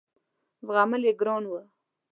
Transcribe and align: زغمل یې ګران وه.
زغمل 0.65 1.01
یې 1.07 1.13
ګران 1.19 1.43
وه. 1.47 1.61